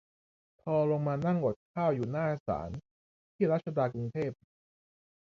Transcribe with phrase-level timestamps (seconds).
[0.61, 2.71] พอลงมานั่งอดข้าวอยู่หน้าศาล
[3.35, 4.31] ที่รัชดา กรุงเทพ